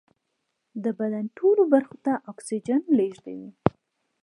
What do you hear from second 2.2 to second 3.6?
اکسیجن لېږدوي